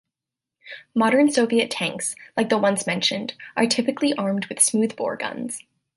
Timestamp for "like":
2.35-2.49